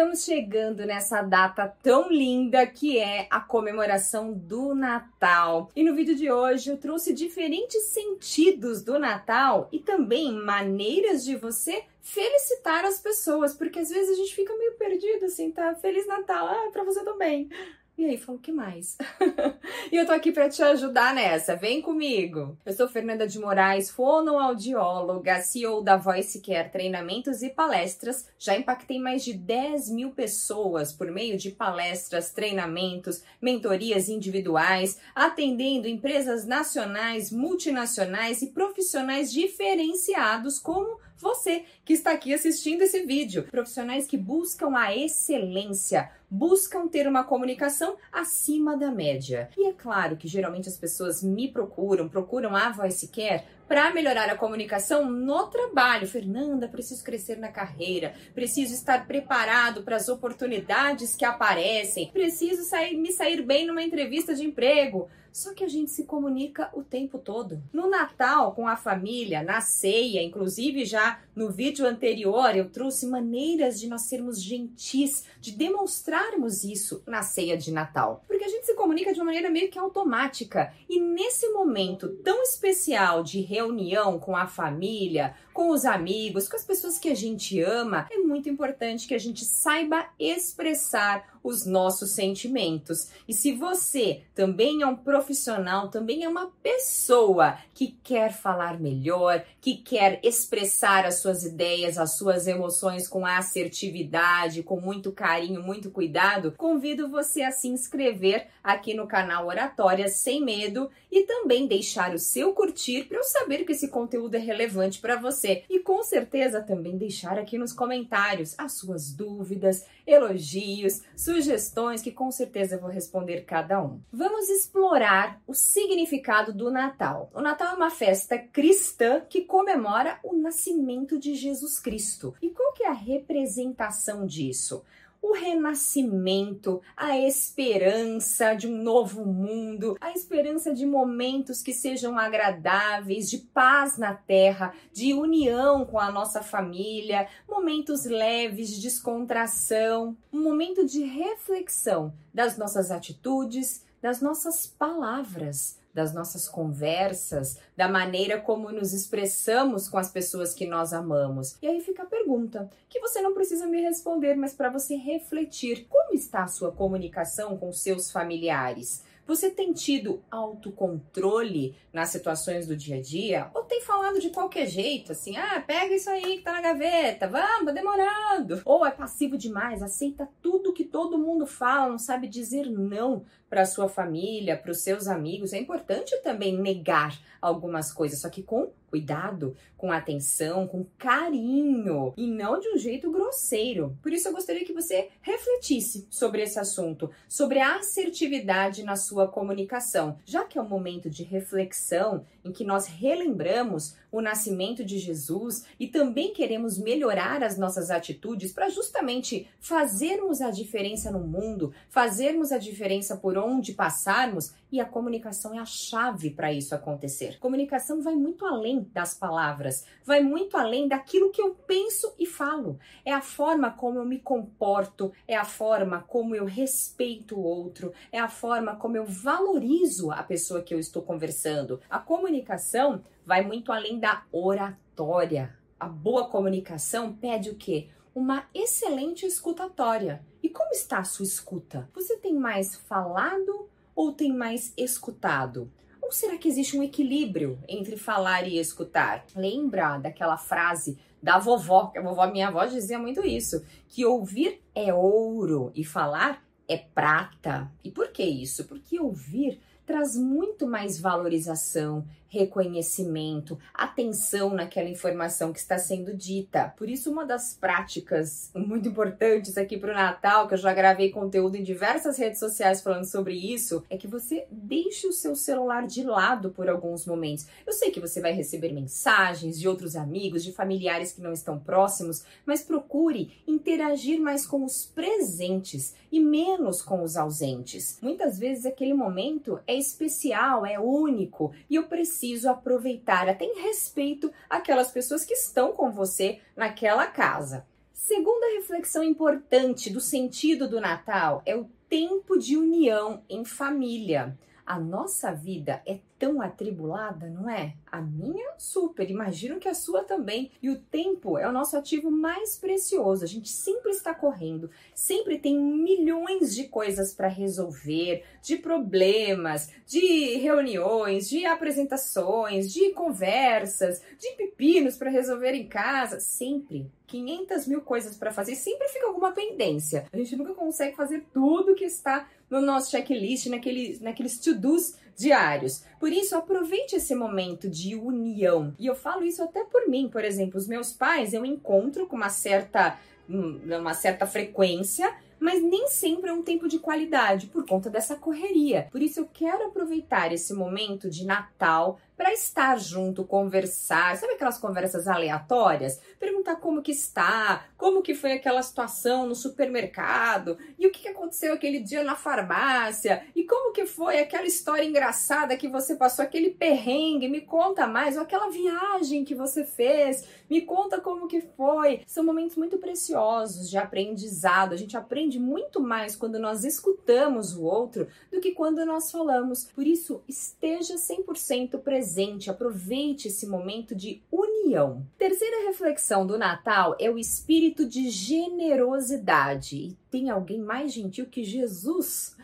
estamos 0.00 0.24
chegando 0.24 0.86
nessa 0.86 1.20
data 1.20 1.68
tão 1.82 2.10
linda 2.10 2.66
que 2.66 2.98
é 2.98 3.26
a 3.28 3.38
comemoração 3.38 4.32
do 4.32 4.74
Natal. 4.74 5.70
E 5.76 5.84
no 5.84 5.94
vídeo 5.94 6.16
de 6.16 6.32
hoje 6.32 6.70
eu 6.70 6.78
trouxe 6.78 7.12
diferentes 7.12 7.82
sentidos 7.88 8.82
do 8.82 8.98
Natal 8.98 9.68
e 9.70 9.78
também 9.78 10.32
maneiras 10.32 11.22
de 11.22 11.36
você 11.36 11.84
felicitar 12.00 12.82
as 12.86 12.98
pessoas, 12.98 13.52
porque 13.52 13.78
às 13.78 13.90
vezes 13.90 14.12
a 14.12 14.14
gente 14.14 14.34
fica 14.34 14.56
meio 14.56 14.72
perdido 14.76 15.26
assim, 15.26 15.50
tá? 15.50 15.74
Feliz 15.74 16.06
Natal, 16.06 16.46
ah, 16.46 16.70
para 16.72 16.82
você 16.82 17.04
também. 17.04 17.50
E 17.98 18.06
aí, 18.06 18.16
falou, 18.16 18.38
o 18.38 18.42
que 18.42 18.52
mais? 18.52 18.96
e 19.92 19.96
eu 19.96 20.06
tô 20.06 20.12
aqui 20.12 20.30
para 20.30 20.48
te 20.48 20.62
ajudar 20.62 21.12
nessa, 21.12 21.56
vem 21.56 21.82
comigo! 21.82 22.56
Eu 22.64 22.72
sou 22.72 22.86
Fernanda 22.86 23.26
de 23.26 23.40
Moraes, 23.40 23.90
fonoaudióloga, 23.90 25.40
CEO 25.40 25.82
da 25.82 25.96
Voice 25.96 26.40
Care 26.40 26.70
Treinamentos 26.70 27.42
e 27.42 27.50
Palestras. 27.50 28.28
Já 28.38 28.56
impactei 28.56 29.00
mais 29.00 29.24
de 29.24 29.32
10 29.32 29.90
mil 29.90 30.12
pessoas 30.12 30.92
por 30.92 31.10
meio 31.10 31.36
de 31.36 31.50
palestras, 31.50 32.30
treinamentos, 32.30 33.24
mentorias 33.42 34.08
individuais, 34.08 35.00
atendendo 35.12 35.88
empresas 35.88 36.46
nacionais, 36.46 37.32
multinacionais 37.32 38.42
e 38.42 38.48
profissionais 38.48 39.32
diferenciados 39.32 40.60
como 40.60 41.00
você 41.20 41.64
que 41.84 41.92
está 41.92 42.12
aqui 42.12 42.32
assistindo 42.32 42.82
esse 42.82 43.04
vídeo. 43.04 43.44
Profissionais 43.50 44.06
que 44.06 44.16
buscam 44.16 44.76
a 44.76 44.96
excelência, 44.96 46.10
buscam 46.30 46.88
ter 46.88 47.06
uma 47.06 47.24
comunicação 47.24 47.96
acima 48.12 48.76
da 48.76 48.90
média. 48.90 49.50
E 49.56 49.68
é 49.68 49.72
claro 49.72 50.16
que 50.16 50.28
geralmente 50.28 50.68
as 50.68 50.76
pessoas 50.76 51.22
me 51.22 51.48
procuram, 51.48 52.08
procuram 52.08 52.56
a 52.56 52.70
Voice 52.70 53.08
Care 53.08 53.44
para 53.68 53.92
melhorar 53.92 54.28
a 54.28 54.36
comunicação 54.36 55.08
no 55.08 55.46
trabalho. 55.46 56.06
Fernanda, 56.06 56.66
preciso 56.66 57.04
crescer 57.04 57.36
na 57.36 57.48
carreira, 57.48 58.14
preciso 58.34 58.74
estar 58.74 59.06
preparado 59.06 59.82
para 59.82 59.96
as 59.96 60.08
oportunidades 60.08 61.14
que 61.14 61.24
aparecem, 61.24 62.10
preciso 62.12 62.64
sair, 62.64 62.96
me 62.96 63.12
sair 63.12 63.42
bem 63.42 63.66
numa 63.66 63.82
entrevista 63.82 64.34
de 64.34 64.44
emprego. 64.44 65.08
Só 65.32 65.54
que 65.54 65.64
a 65.64 65.68
gente 65.68 65.90
se 65.90 66.04
comunica 66.04 66.70
o 66.72 66.82
tempo 66.82 67.18
todo. 67.18 67.62
No 67.72 67.88
Natal, 67.88 68.52
com 68.52 68.66
a 68.66 68.76
família, 68.76 69.42
na 69.42 69.60
ceia, 69.60 70.22
inclusive 70.22 70.84
já 70.84 71.20
no 71.34 71.50
vídeo 71.50 71.86
anterior, 71.86 72.56
eu 72.56 72.68
trouxe 72.68 73.06
maneiras 73.06 73.78
de 73.78 73.88
nós 73.88 74.02
sermos 74.02 74.42
gentis, 74.42 75.24
de 75.40 75.52
demonstrarmos 75.52 76.64
isso 76.64 77.02
na 77.06 77.22
ceia 77.22 77.56
de 77.56 77.72
Natal. 77.72 78.24
Porque 78.26 78.44
a 78.44 78.48
gente 78.48 78.66
se 78.66 78.74
comunica 78.74 79.12
de 79.12 79.20
uma 79.20 79.26
maneira 79.26 79.50
meio 79.50 79.70
que 79.70 79.78
automática. 79.78 80.72
E 80.88 81.00
nesse 81.00 81.48
momento 81.50 82.08
tão 82.24 82.42
especial 82.42 83.22
de 83.22 83.40
reunião 83.40 84.18
com 84.18 84.36
a 84.36 84.46
família, 84.46 85.34
com 85.60 85.68
os 85.68 85.84
amigos, 85.84 86.48
com 86.48 86.56
as 86.56 86.64
pessoas 86.64 86.98
que 86.98 87.10
a 87.10 87.14
gente 87.14 87.60
ama, 87.60 88.08
é 88.10 88.16
muito 88.16 88.48
importante 88.48 89.06
que 89.06 89.12
a 89.14 89.18
gente 89.18 89.44
saiba 89.44 90.06
expressar 90.18 91.38
os 91.42 91.66
nossos 91.66 92.12
sentimentos. 92.12 93.08
E 93.28 93.34
se 93.34 93.52
você 93.52 94.22
também 94.34 94.82
é 94.82 94.86
um 94.86 94.96
profissional, 94.96 95.88
também 95.88 96.24
é 96.24 96.28
uma 96.28 96.50
pessoa 96.62 97.58
que 97.74 97.98
quer 98.02 98.32
falar 98.32 98.80
melhor, 98.80 99.44
que 99.60 99.76
quer 99.76 100.20
expressar 100.22 101.04
as 101.04 101.16
suas 101.16 101.44
ideias, 101.44 101.98
as 101.98 102.16
suas 102.16 102.46
emoções 102.46 103.08
com 103.08 103.26
assertividade, 103.26 104.62
com 104.62 104.80
muito 104.80 105.12
carinho, 105.12 105.62
muito 105.62 105.90
cuidado, 105.90 106.54
convido 106.56 107.08
você 107.08 107.42
a 107.42 107.52
se 107.52 107.68
inscrever 107.68 108.46
aqui 108.62 108.94
no 108.94 109.06
canal 109.06 109.46
Oratórias 109.46 110.14
Sem 110.14 110.42
Medo 110.44 110.90
e 111.10 111.22
também 111.22 111.66
deixar 111.66 112.14
o 112.14 112.18
seu 112.18 112.52
curtir 112.52 113.04
para 113.04 113.18
eu 113.18 113.24
saber 113.24 113.64
que 113.64 113.72
esse 113.72 113.88
conteúdo 113.88 114.34
é 114.36 114.38
relevante 114.38 115.00
para 115.00 115.16
você. 115.16 115.49
E 115.68 115.80
com 115.80 116.02
certeza 116.02 116.60
também 116.60 116.96
deixar 116.96 117.38
aqui 117.38 117.58
nos 117.58 117.72
comentários 117.72 118.54
as 118.58 118.72
suas 118.72 119.12
dúvidas, 119.12 119.84
elogios, 120.06 121.02
sugestões 121.16 122.02
que 122.02 122.12
com 122.12 122.30
certeza 122.30 122.78
vou 122.78 122.90
responder 122.90 123.42
cada 123.42 123.82
um. 123.82 124.00
Vamos 124.12 124.48
explorar 124.48 125.40
o 125.46 125.54
significado 125.54 126.52
do 126.52 126.70
Natal. 126.70 127.30
O 127.34 127.40
Natal 127.40 127.74
é 127.74 127.76
uma 127.76 127.90
festa 127.90 128.38
cristã 128.38 129.22
que 129.28 129.42
comemora 129.42 130.18
o 130.22 130.34
nascimento 130.34 131.18
de 131.18 131.34
Jesus 131.34 131.78
Cristo. 131.78 132.34
E 132.40 132.50
qual 132.50 132.72
que 132.72 132.84
é 132.84 132.88
a 132.88 132.92
representação 132.92 134.26
disso? 134.26 134.84
O 135.22 135.32
renascimento, 135.32 136.80
a 136.96 137.18
esperança 137.18 138.54
de 138.54 138.66
um 138.66 138.82
novo 138.82 139.24
mundo, 139.24 139.96
a 140.00 140.12
esperança 140.12 140.72
de 140.72 140.86
momentos 140.86 141.62
que 141.62 141.72
sejam 141.72 142.18
agradáveis, 142.18 143.28
de 143.28 143.38
paz 143.38 143.98
na 143.98 144.14
terra, 144.14 144.74
de 144.92 145.12
união 145.12 145.84
com 145.84 145.98
a 145.98 146.10
nossa 146.10 146.42
família, 146.42 147.28
momentos 147.48 148.04
leves 148.04 148.70
de 148.70 148.80
descontração, 148.80 150.16
um 150.32 150.42
momento 150.42 150.86
de 150.86 151.02
reflexão 151.02 152.12
das 152.32 152.56
nossas 152.56 152.90
atitudes, 152.90 153.84
das 154.00 154.20
nossas 154.20 154.66
palavras 154.66 155.79
das 155.92 156.14
nossas 156.14 156.48
conversas, 156.48 157.58
da 157.76 157.88
maneira 157.88 158.40
como 158.40 158.70
nos 158.70 158.92
expressamos 158.92 159.88
com 159.88 159.98
as 159.98 160.10
pessoas 160.10 160.54
que 160.54 160.66
nós 160.66 160.92
amamos. 160.92 161.56
E 161.60 161.66
aí 161.66 161.80
fica 161.80 162.02
a 162.02 162.06
pergunta, 162.06 162.70
que 162.88 163.00
você 163.00 163.20
não 163.20 163.34
precisa 163.34 163.66
me 163.66 163.80
responder, 163.80 164.34
mas 164.34 164.54
para 164.54 164.70
você 164.70 164.94
refletir: 164.96 165.86
como 165.88 166.14
está 166.14 166.44
a 166.44 166.48
sua 166.48 166.72
comunicação 166.72 167.56
com 167.56 167.72
seus 167.72 168.10
familiares? 168.10 169.02
Você 169.26 169.48
tem 169.48 169.72
tido 169.72 170.20
autocontrole 170.28 171.76
nas 171.92 172.08
situações 172.08 172.66
do 172.66 172.76
dia 172.76 172.96
a 172.96 173.00
dia? 173.00 173.48
Tem 173.70 173.82
falado 173.82 174.18
de 174.18 174.30
qualquer 174.30 174.66
jeito, 174.66 175.12
assim, 175.12 175.36
ah, 175.36 175.62
pega 175.64 175.94
isso 175.94 176.10
aí 176.10 176.38
que 176.38 176.42
tá 176.42 176.50
na 176.54 176.60
gaveta, 176.60 177.28
vamos, 177.28 177.66
tá 177.66 177.70
demorando. 177.70 178.60
Ou 178.64 178.84
é 178.84 178.90
passivo 178.90 179.38
demais, 179.38 179.80
aceita 179.80 180.28
tudo 180.42 180.72
que 180.72 180.84
todo 180.84 181.16
mundo 181.16 181.46
fala, 181.46 181.88
não 181.88 181.96
sabe 181.96 182.26
dizer 182.26 182.68
não 182.68 183.24
para 183.48 183.64
sua 183.64 183.88
família, 183.88 184.56
para 184.56 184.72
os 184.72 184.80
seus 184.80 185.06
amigos. 185.06 185.52
É 185.52 185.58
importante 185.58 186.16
também 186.22 186.56
negar 186.56 187.16
algumas 187.40 187.92
coisas, 187.92 188.20
só 188.20 188.28
que 188.28 188.42
com 188.42 188.72
cuidado, 188.90 189.56
com 189.76 189.92
atenção, 189.92 190.66
com 190.66 190.84
carinho 190.98 192.12
e 192.16 192.26
não 192.26 192.58
de 192.58 192.68
um 192.68 192.76
jeito 192.76 193.10
grosseiro. 193.10 193.96
Por 194.02 194.12
isso 194.12 194.28
eu 194.28 194.32
gostaria 194.32 194.64
que 194.64 194.72
você 194.72 195.08
refletisse 195.22 196.06
sobre 196.10 196.42
esse 196.42 196.58
assunto, 196.58 197.08
sobre 197.28 197.60
a 197.60 197.76
assertividade 197.76 198.82
na 198.82 198.96
sua 198.96 199.28
comunicação, 199.28 200.18
já 200.24 200.44
que 200.44 200.58
é 200.58 200.62
um 200.62 200.68
momento 200.68 201.08
de 201.08 201.22
reflexão 201.22 202.26
em 202.44 202.50
que 202.50 202.64
nós 202.64 202.86
relembramos 202.86 203.59
precisamos 203.60 203.96
o 204.10 204.20
nascimento 204.20 204.84
de 204.84 204.98
Jesus 204.98 205.64
e 205.78 205.86
também 205.86 206.32
queremos 206.32 206.78
melhorar 206.78 207.42
as 207.42 207.56
nossas 207.56 207.90
atitudes 207.90 208.52
para 208.52 208.68
justamente 208.68 209.48
fazermos 209.60 210.40
a 210.40 210.50
diferença 210.50 211.10
no 211.10 211.20
mundo, 211.20 211.72
fazermos 211.88 212.52
a 212.52 212.58
diferença 212.58 213.16
por 213.16 213.36
onde 213.38 213.72
passarmos 213.72 214.52
e 214.72 214.80
a 214.80 214.84
comunicação 214.84 215.52
é 215.54 215.58
a 215.58 215.64
chave 215.64 216.30
para 216.30 216.52
isso 216.52 216.74
acontecer. 216.74 217.38
Comunicação 217.38 218.00
vai 218.00 218.14
muito 218.14 218.46
além 218.46 218.88
das 218.92 219.14
palavras, 219.14 219.84
vai 220.04 220.20
muito 220.20 220.56
além 220.56 220.86
daquilo 220.86 221.30
que 221.30 221.42
eu 221.42 221.54
penso 221.54 222.14
e 222.18 222.26
falo. 222.26 222.78
É 223.04 223.12
a 223.12 223.20
forma 223.20 223.70
como 223.70 223.98
eu 223.98 224.04
me 224.04 224.18
comporto, 224.18 225.12
é 225.26 225.36
a 225.36 225.44
forma 225.44 226.04
como 226.06 226.34
eu 226.34 226.44
respeito 226.44 227.36
o 227.36 227.42
outro, 227.42 227.92
é 228.12 228.18
a 228.18 228.28
forma 228.28 228.76
como 228.76 228.96
eu 228.96 229.04
valorizo 229.04 230.12
a 230.12 230.22
pessoa 230.22 230.62
que 230.62 230.72
eu 230.72 230.78
estou 230.78 231.02
conversando. 231.02 231.80
A 231.90 231.98
comunicação 231.98 233.02
vai 233.24 233.42
muito 233.42 233.70
além 233.70 233.99
da 234.00 234.24
oratória. 234.32 235.54
A 235.78 235.86
boa 235.86 236.26
comunicação 236.28 237.12
pede 237.12 237.50
o 237.50 237.54
quê? 237.54 237.88
Uma 238.14 238.46
excelente 238.54 239.26
escutatória. 239.26 240.24
E 240.42 240.48
como 240.48 240.70
está 240.70 240.98
a 240.98 241.04
sua 241.04 241.26
escuta? 241.26 241.88
Você 241.94 242.16
tem 242.16 242.34
mais 242.34 242.74
falado 242.74 243.68
ou 243.94 244.12
tem 244.12 244.32
mais 244.32 244.72
escutado? 244.74 245.70
Ou 246.00 246.10
será 246.10 246.38
que 246.38 246.48
existe 246.48 246.78
um 246.78 246.82
equilíbrio 246.82 247.58
entre 247.68 247.98
falar 247.98 248.48
e 248.48 248.58
escutar? 248.58 249.26
Lembra 249.36 249.98
daquela 249.98 250.38
frase 250.38 250.98
da 251.22 251.38
vovó, 251.38 251.88
que 251.88 251.98
a 251.98 252.02
vovó, 252.02 252.26
minha 252.26 252.48
avó 252.48 252.64
dizia 252.64 252.98
muito 252.98 253.24
isso, 253.24 253.62
que 253.86 254.06
ouvir 254.06 254.62
é 254.74 254.94
ouro 254.94 255.70
e 255.74 255.84
falar 255.84 256.42
é 256.66 256.78
prata. 256.78 257.70
E 257.84 257.90
por 257.90 258.08
que 258.08 258.24
isso? 258.24 258.64
Porque 258.64 258.98
ouvir 258.98 259.60
traz 259.84 260.16
muito 260.16 260.66
mais 260.66 260.98
valorização, 260.98 262.06
reconhecimento, 262.30 263.58
atenção 263.74 264.54
naquela 264.54 264.88
informação 264.88 265.52
que 265.52 265.58
está 265.58 265.76
sendo 265.76 266.14
dita. 266.14 266.72
Por 266.78 266.88
isso, 266.88 267.10
uma 267.10 267.26
das 267.26 267.54
práticas 267.54 268.50
muito 268.54 268.88
importantes 268.88 269.58
aqui 269.58 269.76
para 269.76 269.90
o 269.90 269.94
Natal, 269.94 270.46
que 270.46 270.54
eu 270.54 270.58
já 270.58 270.72
gravei 270.72 271.10
conteúdo 271.10 271.56
em 271.56 271.62
diversas 271.62 272.16
redes 272.16 272.38
sociais 272.38 272.80
falando 272.80 273.04
sobre 273.04 273.34
isso, 273.34 273.82
é 273.90 273.96
que 273.96 274.06
você 274.06 274.46
deixe 274.48 275.08
o 275.08 275.12
seu 275.12 275.34
celular 275.34 275.86
de 275.86 276.04
lado 276.04 276.50
por 276.50 276.68
alguns 276.68 277.04
momentos. 277.04 277.46
Eu 277.66 277.72
sei 277.72 277.90
que 277.90 278.00
você 278.00 278.20
vai 278.20 278.32
receber 278.32 278.72
mensagens 278.72 279.58
de 279.58 279.68
outros 279.68 279.96
amigos, 279.96 280.44
de 280.44 280.52
familiares 280.52 281.12
que 281.12 281.20
não 281.20 281.32
estão 281.32 281.58
próximos, 281.58 282.24
mas 282.46 282.62
procure 282.62 283.42
interagir 283.46 284.20
mais 284.20 284.46
com 284.46 284.64
os 284.64 284.86
presentes 284.86 285.96
e 286.12 286.20
menos 286.20 286.80
com 286.80 287.02
os 287.02 287.16
ausentes. 287.16 287.98
Muitas 288.00 288.38
vezes 288.38 288.66
aquele 288.66 288.94
momento 288.94 289.58
é 289.66 289.76
especial, 289.76 290.64
é 290.64 290.78
único 290.78 291.52
e 291.68 291.74
eu 291.74 291.84
preciso 291.84 292.19
preciso 292.20 292.50
aproveitar 292.50 293.30
até 293.30 293.46
em 293.46 293.62
respeito 293.62 294.30
àquelas 294.48 294.90
pessoas 294.90 295.24
que 295.24 295.32
estão 295.32 295.72
com 295.72 295.90
você 295.90 296.38
naquela 296.54 297.06
casa. 297.06 297.66
Segunda 297.94 298.46
reflexão 298.58 299.02
importante 299.02 299.88
do 299.88 300.00
sentido 300.00 300.68
do 300.68 300.82
Natal 300.82 301.42
é 301.46 301.56
o 301.56 301.66
tempo 301.88 302.38
de 302.38 302.58
união 302.58 303.22
em 303.26 303.42
família. 303.42 304.38
A 304.70 304.78
nossa 304.78 305.32
vida 305.32 305.82
é 305.84 305.98
tão 306.16 306.40
atribulada, 306.40 307.28
não 307.28 307.50
é? 307.50 307.74
A 307.90 308.00
minha, 308.00 308.54
super. 308.56 309.10
Imagino 309.10 309.58
que 309.58 309.68
a 309.68 309.74
sua 309.74 310.04
também. 310.04 310.52
E 310.62 310.70
o 310.70 310.78
tempo 310.78 311.36
é 311.36 311.48
o 311.48 311.52
nosso 311.52 311.76
ativo 311.76 312.08
mais 312.08 312.56
precioso. 312.56 313.24
A 313.24 313.26
gente 313.26 313.48
sempre 313.48 313.90
está 313.90 314.14
correndo, 314.14 314.70
sempre 314.94 315.40
tem 315.40 315.58
milhões 315.58 316.54
de 316.54 316.68
coisas 316.68 317.12
para 317.12 317.26
resolver, 317.26 318.22
de 318.40 318.58
problemas, 318.58 319.72
de 319.84 320.36
reuniões, 320.36 321.28
de 321.28 321.44
apresentações, 321.46 322.72
de 322.72 322.90
conversas, 322.90 324.00
de 324.20 324.30
pepinos 324.36 324.96
para 324.96 325.10
resolver 325.10 325.52
em 325.52 325.66
casa. 325.66 326.20
Sempre 326.20 326.88
500 327.08 327.66
mil 327.66 327.80
coisas 327.80 328.16
para 328.16 328.30
fazer, 328.30 328.54
sempre 328.54 328.86
fica 328.86 329.08
alguma 329.08 329.32
pendência. 329.32 330.06
A 330.12 330.16
gente 330.16 330.36
nunca 330.36 330.54
consegue 330.54 330.94
fazer 330.94 331.24
tudo 331.32 331.74
que 331.74 331.84
está 331.84 332.28
no 332.50 332.60
nosso 332.60 332.90
checklist, 332.90 333.46
naquele, 333.46 333.98
naqueles 334.00 334.38
to-dos 334.38 334.96
diários. 335.16 335.84
Por 335.98 336.10
isso, 336.10 336.36
aproveite 336.36 336.96
esse 336.96 337.14
momento 337.14 337.68
de 337.68 337.94
união. 337.94 338.74
E 338.78 338.86
eu 338.86 338.94
falo 338.94 339.24
isso 339.24 339.42
até 339.42 339.62
por 339.64 339.88
mim, 339.88 340.08
por 340.08 340.24
exemplo, 340.24 340.58
os 340.58 340.66
meus 340.66 340.92
pais 340.92 341.32
eu 341.32 341.44
encontro 341.44 342.06
com 342.06 342.16
uma 342.16 342.30
certa, 342.30 342.98
uma 343.28 343.94
certa 343.94 344.26
frequência 344.26 345.14
mas 345.40 345.62
nem 345.62 345.88
sempre 345.88 346.28
é 346.28 346.32
um 346.32 346.42
tempo 346.42 346.68
de 346.68 346.78
qualidade 346.78 347.46
por 347.46 347.66
conta 347.66 347.88
dessa 347.88 348.14
correria. 348.14 348.86
Por 348.92 349.02
isso 349.02 349.20
eu 349.20 349.28
quero 349.32 349.68
aproveitar 349.68 350.30
esse 350.32 350.52
momento 350.52 351.08
de 351.08 351.24
Natal 351.24 351.98
para 352.16 352.32
estar 352.34 352.78
junto, 352.78 353.24
conversar, 353.24 354.14
sabe 354.18 354.34
aquelas 354.34 354.58
conversas 354.58 355.08
aleatórias? 355.08 355.98
Perguntar 356.18 356.56
como 356.56 356.82
que 356.82 356.92
está, 356.92 357.64
como 357.80 358.02
que 358.02 358.14
foi 358.14 358.32
aquela 358.32 358.62
situação 358.62 359.26
no 359.26 359.34
supermercado, 359.34 360.58
e 360.78 360.86
o 360.86 360.90
que 360.90 361.08
aconteceu 361.08 361.54
aquele 361.54 361.80
dia 361.80 362.04
na 362.04 362.14
farmácia, 362.14 363.24
e 363.34 363.42
como 363.44 363.72
que 363.72 363.86
foi 363.86 364.18
aquela 364.18 364.44
história 364.44 364.84
engraçada 364.84 365.56
que 365.56 365.66
você 365.66 365.96
passou, 365.96 366.22
aquele 366.22 366.50
perrengue, 366.50 367.26
me 367.26 367.40
conta 367.40 367.86
mais, 367.86 368.18
ou 368.18 368.22
aquela 368.22 368.50
viagem 368.50 369.24
que 369.24 369.34
você 369.34 369.64
fez, 369.64 370.28
me 370.50 370.60
conta 370.60 371.00
como 371.00 371.26
que 371.26 371.40
foi. 371.40 372.02
São 372.06 372.22
momentos 372.22 372.56
muito 372.56 372.76
preciosos 372.76 373.70
de 373.70 373.78
aprendizado. 373.78 374.74
A 374.74 374.76
gente 374.76 374.96
aprende 374.96 375.38
muito 375.38 375.80
mais 375.80 376.14
quando 376.14 376.38
nós 376.38 376.64
escutamos 376.64 377.56
o 377.56 377.62
outro 377.62 378.08
do 378.30 378.40
que 378.40 378.52
quando 378.52 378.84
nós 378.84 379.10
falamos. 379.10 379.64
Por 379.64 379.86
isso, 379.86 380.22
esteja 380.28 380.96
100% 380.96 381.78
presente 381.78 382.50
aproveite 382.50 383.28
esse 383.28 383.46
momento 383.46 383.94
de 383.94 384.20
união. 384.70 385.04
Terceira 385.18 385.66
reflexão 385.66 386.24
do 386.24 386.38
Natal 386.38 386.96
é 387.00 387.10
o 387.10 387.18
espírito 387.18 387.84
de 387.84 388.08
generosidade. 388.08 389.76
E 389.76 389.98
tem 390.10 390.30
alguém 390.30 390.60
mais 390.60 390.92
gentil 390.92 391.26
que 391.26 391.42
Jesus? 391.42 392.36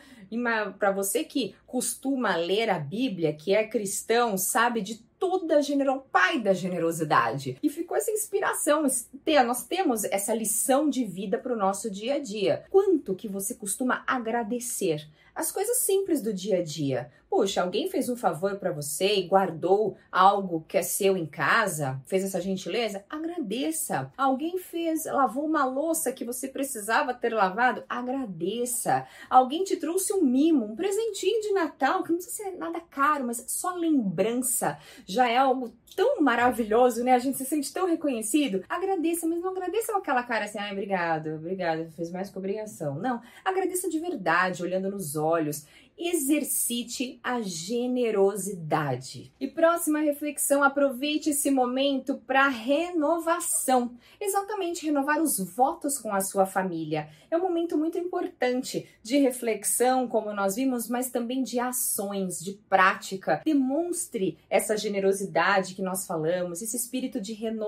Para 0.78 0.90
você 0.90 1.22
que 1.22 1.54
costuma 1.66 2.34
ler 2.34 2.68
a 2.68 2.80
Bíblia, 2.80 3.32
que 3.32 3.54
é 3.54 3.64
cristão, 3.64 4.36
sabe 4.36 4.80
de 4.80 5.06
toda 5.18 5.58
a 5.58 5.60
generosidade, 5.62 6.08
pai 6.10 6.40
da 6.40 6.52
generosidade. 6.52 7.56
E 7.62 7.70
ficou 7.86 7.96
essa 7.96 8.10
inspiração. 8.10 8.82
Nós 8.82 9.64
temos 9.64 10.02
essa 10.04 10.34
lição 10.34 10.90
de 10.90 11.04
vida 11.04 11.38
para 11.38 11.52
o 11.52 11.56
nosso 11.56 11.88
dia 11.88 12.16
a 12.16 12.18
dia. 12.18 12.64
Quanto 12.68 13.14
que 13.14 13.28
você 13.28 13.54
costuma 13.54 14.02
agradecer? 14.06 15.08
As 15.32 15.52
coisas 15.52 15.78
simples 15.78 16.20
do 16.20 16.32
dia 16.32 16.58
a 16.58 16.62
dia. 16.62 17.12
Puxa, 17.28 17.60
alguém 17.60 17.90
fez 17.90 18.08
um 18.08 18.16
favor 18.16 18.56
para 18.56 18.72
você 18.72 19.16
e 19.16 19.26
guardou 19.26 19.96
algo 20.10 20.64
que 20.66 20.78
é 20.78 20.82
seu 20.82 21.16
em 21.16 21.26
casa, 21.26 22.00
fez 22.06 22.24
essa 22.24 22.40
gentileza? 22.40 23.04
Agradeça. 23.10 24.10
Alguém 24.16 24.58
fez, 24.58 25.04
lavou 25.04 25.44
uma 25.44 25.66
louça 25.66 26.12
que 26.12 26.24
você 26.24 26.48
precisava 26.48 27.12
ter 27.12 27.34
lavado? 27.34 27.84
Agradeça. 27.88 29.06
Alguém 29.28 29.64
te 29.64 29.76
trouxe 29.76 30.14
um 30.14 30.22
mimo, 30.22 30.64
um 30.64 30.76
presentinho 30.76 31.42
de 31.42 31.52
Natal, 31.52 32.02
que 32.02 32.10
não 32.10 32.16
precisa 32.16 32.44
ser 32.44 32.56
nada 32.56 32.80
caro, 32.80 33.26
mas 33.26 33.44
só 33.48 33.74
lembrança 33.74 34.78
já 35.04 35.28
é 35.28 35.36
algo 35.36 35.74
tão 35.94 36.20
maravilhoso, 36.20 37.02
né? 37.02 37.12
A 37.12 37.18
gente 37.18 37.38
se 37.38 37.44
sente 37.44 37.72
tão 37.76 37.86
reconhecido. 37.86 38.64
Agradeça, 38.70 39.26
mas 39.26 39.38
não 39.38 39.50
agradeça 39.50 39.92
com 39.92 39.98
aquela 39.98 40.22
cara 40.22 40.46
assim, 40.46 40.58
ai, 40.58 40.72
obrigado, 40.72 41.34
obrigado, 41.34 41.90
fez 41.92 42.10
mais 42.10 42.30
que 42.30 42.38
obrigação. 42.38 42.94
Não, 42.94 43.20
agradeça 43.44 43.86
de 43.90 43.98
verdade, 43.98 44.62
olhando 44.62 44.90
nos 44.90 45.14
olhos 45.14 45.66
exercite 45.98 47.18
a 47.22 47.40
generosidade. 47.40 49.32
E 49.40 49.48
próxima 49.48 50.00
reflexão, 50.00 50.62
aproveite 50.62 51.30
esse 51.30 51.50
momento 51.50 52.20
para 52.26 52.48
renovação. 52.48 53.92
Exatamente, 54.20 54.84
renovar 54.84 55.22
os 55.22 55.38
votos 55.38 55.98
com 55.98 56.12
a 56.12 56.20
sua 56.20 56.44
família. 56.44 57.08
É 57.30 57.36
um 57.36 57.40
momento 57.40 57.78
muito 57.78 57.98
importante 57.98 58.86
de 59.02 59.18
reflexão, 59.18 60.06
como 60.06 60.32
nós 60.32 60.56
vimos, 60.56 60.88
mas 60.88 61.10
também 61.10 61.42
de 61.42 61.58
ações, 61.58 62.38
de 62.40 62.52
prática. 62.68 63.40
Demonstre 63.44 64.38
essa 64.50 64.76
generosidade 64.76 65.74
que 65.74 65.82
nós 65.82 66.06
falamos, 66.06 66.62
esse 66.62 66.76
espírito 66.76 67.20
de 67.20 67.32
renovação, 67.32 67.65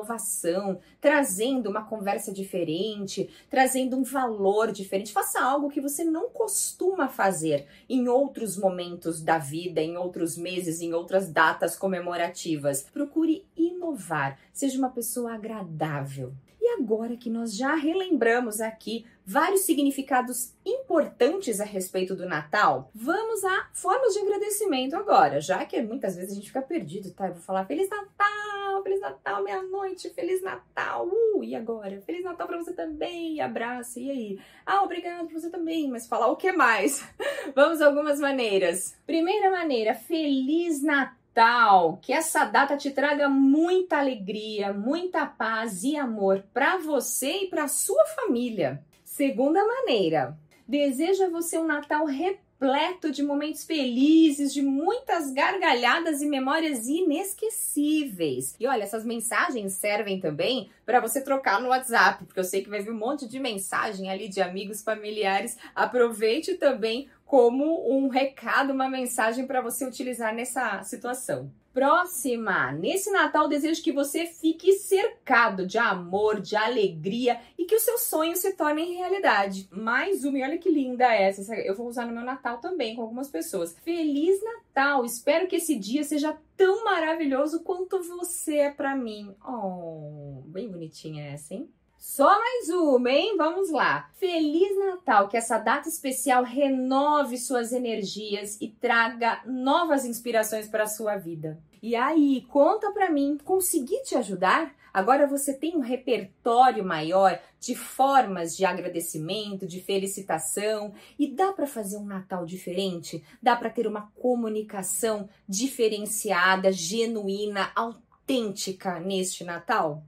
trazendo 1.00 1.68
uma 1.68 1.84
conversa 1.84 2.32
diferente, 2.32 3.28
trazendo 3.50 3.96
um 3.96 4.02
valor 4.02 4.72
diferente. 4.72 5.12
Faça 5.12 5.40
algo 5.40 5.70
que 5.70 5.80
você 5.80 6.04
não 6.04 6.28
costuma 6.28 7.08
fazer 7.08 7.66
em 7.88 8.08
outros 8.08 8.56
momentos 8.56 9.22
da 9.22 9.38
vida, 9.38 9.80
em 9.80 9.96
outros 9.96 10.36
meses, 10.36 10.80
em 10.80 10.92
outras 10.92 11.30
datas 11.30 11.76
comemorativas. 11.76 12.82
Procure 12.82 13.44
inovar, 13.56 14.38
seja 14.52 14.78
uma 14.78 14.90
pessoa 14.90 15.34
agradável. 15.34 16.32
E 16.60 16.74
agora 16.80 17.16
que 17.16 17.30
nós 17.30 17.56
já 17.56 17.74
relembramos 17.74 18.60
aqui 18.60 19.06
vários 19.28 19.60
significados 19.60 20.54
importantes 20.64 21.60
a 21.60 21.64
respeito 21.64 22.16
do 22.16 22.26
Natal, 22.26 22.90
vamos 22.94 23.44
a 23.44 23.68
formas 23.74 24.14
de 24.14 24.20
agradecimento 24.20 24.96
agora, 24.96 25.38
já 25.38 25.66
que 25.66 25.82
muitas 25.82 26.16
vezes 26.16 26.32
a 26.32 26.34
gente 26.34 26.46
fica 26.46 26.62
perdido, 26.62 27.10
tá? 27.10 27.26
Eu 27.26 27.34
vou 27.34 27.42
falar 27.42 27.66
Feliz 27.66 27.90
Natal, 27.90 28.82
Feliz 28.82 29.02
Natal, 29.02 29.44
meia-noite, 29.44 30.08
Feliz 30.08 30.42
Natal, 30.42 31.06
uh, 31.06 31.44
e 31.44 31.54
agora? 31.54 32.00
Feliz 32.00 32.24
Natal 32.24 32.46
para 32.46 32.56
você 32.56 32.72
também, 32.72 33.38
abraço, 33.42 33.98
e 33.98 34.10
aí? 34.10 34.40
Ah, 34.64 34.82
obrigado 34.82 35.26
pra 35.26 35.38
você 35.38 35.50
também, 35.50 35.90
mas 35.90 36.06
falar 36.06 36.28
o 36.28 36.36
que 36.36 36.50
mais? 36.50 37.06
vamos 37.54 37.82
a 37.82 37.86
algumas 37.86 38.18
maneiras. 38.18 38.96
Primeira 39.06 39.50
maneira, 39.50 39.92
Feliz 39.92 40.82
Natal, 40.82 41.98
que 42.00 42.14
essa 42.14 42.46
data 42.46 42.78
te 42.78 42.90
traga 42.92 43.28
muita 43.28 43.98
alegria, 43.98 44.72
muita 44.72 45.26
paz 45.26 45.82
e 45.82 45.98
amor 45.98 46.44
para 46.54 46.78
você 46.78 47.42
e 47.42 47.48
para 47.48 47.68
sua 47.68 48.06
família. 48.06 48.82
Segunda 49.18 49.66
maneira, 49.66 50.38
deseja 50.64 51.28
você 51.28 51.58
um 51.58 51.66
Natal 51.66 52.06
repleto 52.06 53.10
de 53.10 53.20
momentos 53.20 53.64
felizes, 53.64 54.54
de 54.54 54.62
muitas 54.62 55.32
gargalhadas 55.32 56.22
e 56.22 56.26
memórias 56.26 56.86
inesquecíveis. 56.86 58.54
E 58.60 58.66
olha, 58.68 58.84
essas 58.84 59.04
mensagens 59.04 59.72
servem 59.72 60.20
também 60.20 60.70
para 60.86 61.00
você 61.00 61.20
trocar 61.20 61.60
no 61.60 61.70
WhatsApp, 61.70 62.26
porque 62.26 62.38
eu 62.38 62.44
sei 62.44 62.62
que 62.62 62.70
vai 62.70 62.80
vir 62.80 62.92
um 62.92 62.96
monte 62.96 63.26
de 63.26 63.40
mensagem 63.40 64.08
ali 64.08 64.28
de 64.28 64.40
amigos, 64.40 64.84
familiares. 64.84 65.58
Aproveite 65.74 66.54
também 66.54 67.08
como 67.24 67.92
um 67.92 68.06
recado, 68.06 68.72
uma 68.72 68.88
mensagem 68.88 69.48
para 69.48 69.60
você 69.60 69.84
utilizar 69.84 70.32
nessa 70.32 70.80
situação. 70.84 71.50
Próxima! 71.78 72.72
Nesse 72.72 73.08
Natal, 73.08 73.46
desejo 73.46 73.80
que 73.84 73.92
você 73.92 74.26
fique 74.26 74.72
cercado 74.72 75.64
de 75.64 75.78
amor, 75.78 76.40
de 76.40 76.56
alegria 76.56 77.40
e 77.56 77.64
que 77.66 77.76
os 77.76 77.82
seus 77.82 78.00
sonhos 78.00 78.40
se 78.40 78.52
tornem 78.54 78.96
realidade. 78.96 79.68
Mais 79.70 80.24
uma, 80.24 80.36
e 80.36 80.42
olha 80.42 80.58
que 80.58 80.68
linda 80.68 81.14
essa, 81.14 81.54
eu 81.54 81.76
vou 81.76 81.86
usar 81.86 82.04
no 82.04 82.12
meu 82.12 82.24
Natal 82.24 82.58
também 82.58 82.96
com 82.96 83.02
algumas 83.02 83.30
pessoas. 83.30 83.76
Feliz 83.84 84.42
Natal! 84.42 85.04
Espero 85.04 85.46
que 85.46 85.54
esse 85.54 85.76
dia 85.76 86.02
seja 86.02 86.36
tão 86.56 86.84
maravilhoso 86.84 87.60
quanto 87.60 88.02
você 88.02 88.56
é 88.56 88.70
para 88.72 88.96
mim. 88.96 89.32
Oh, 89.46 90.42
bem 90.46 90.68
bonitinha 90.68 91.26
essa, 91.26 91.54
hein? 91.54 91.70
Só 91.98 92.26
mais 92.38 92.68
uma, 92.68 93.10
hein? 93.10 93.36
Vamos 93.36 93.70
lá. 93.72 94.08
Feliz 94.14 94.78
Natal, 94.78 95.28
que 95.28 95.36
essa 95.36 95.58
data 95.58 95.88
especial 95.88 96.44
renove 96.44 97.36
suas 97.36 97.72
energias 97.72 98.56
e 98.60 98.68
traga 98.68 99.42
novas 99.44 100.04
inspirações 100.04 100.68
para 100.68 100.86
sua 100.86 101.16
vida. 101.16 101.60
E 101.82 101.96
aí, 101.96 102.46
conta 102.48 102.92
para 102.92 103.10
mim, 103.10 103.36
consegui 103.44 104.00
te 104.02 104.14
ajudar? 104.14 104.74
Agora 104.94 105.26
você 105.26 105.52
tem 105.52 105.76
um 105.76 105.80
repertório 105.80 106.84
maior 106.84 107.40
de 107.58 107.74
formas 107.74 108.56
de 108.56 108.64
agradecimento, 108.64 109.66
de 109.66 109.80
felicitação 109.80 110.94
e 111.18 111.26
dá 111.26 111.52
para 111.52 111.66
fazer 111.66 111.96
um 111.96 112.04
Natal 112.04 112.46
diferente? 112.46 113.24
Dá 113.42 113.56
para 113.56 113.70
ter 113.70 113.88
uma 113.88 114.10
comunicação 114.20 115.28
diferenciada, 115.48 116.70
genuína, 116.72 117.72
autêntica 117.74 119.00
neste 119.00 119.42
Natal? 119.42 120.04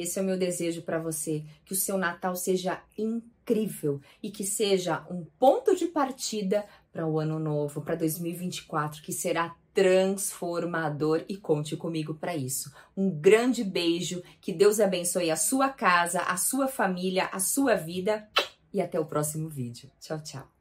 Esse 0.00 0.18
é 0.18 0.22
o 0.22 0.24
meu 0.24 0.38
desejo 0.38 0.82
para 0.82 0.98
você, 0.98 1.44
que 1.64 1.72
o 1.72 1.76
seu 1.76 1.98
Natal 1.98 2.36
seja 2.36 2.80
incrível 2.96 4.00
e 4.22 4.30
que 4.30 4.44
seja 4.44 5.04
um 5.10 5.24
ponto 5.38 5.74
de 5.74 5.86
partida 5.86 6.64
para 6.92 7.06
o 7.06 7.18
ano 7.18 7.38
novo, 7.38 7.80
para 7.80 7.96
2024, 7.96 9.02
que 9.02 9.12
será 9.12 9.56
transformador 9.74 11.24
e 11.28 11.36
conte 11.36 11.76
comigo 11.76 12.14
para 12.14 12.36
isso. 12.36 12.72
Um 12.96 13.10
grande 13.10 13.62
beijo, 13.62 14.22
que 14.40 14.52
Deus 14.52 14.80
abençoe 14.80 15.30
a 15.30 15.36
sua 15.36 15.68
casa, 15.68 16.20
a 16.22 16.36
sua 16.36 16.66
família, 16.66 17.28
a 17.32 17.38
sua 17.38 17.74
vida 17.74 18.28
e 18.72 18.80
até 18.80 18.98
o 18.98 19.06
próximo 19.06 19.48
vídeo. 19.48 19.90
Tchau, 20.00 20.20
tchau. 20.22 20.57